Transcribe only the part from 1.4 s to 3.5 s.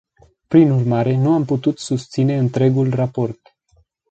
putut susține întregul raport.